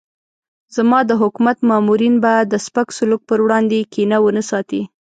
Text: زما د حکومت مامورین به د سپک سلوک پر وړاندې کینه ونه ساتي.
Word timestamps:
زما 0.75 0.99
د 1.09 1.11
حکومت 1.21 1.57
مامورین 1.69 2.15
به 2.23 2.33
د 2.51 2.53
سپک 2.65 2.87
سلوک 2.97 3.21
پر 3.29 3.39
وړاندې 3.43 3.89
کینه 3.93 4.17
ونه 4.21 4.43
ساتي. 4.49 4.81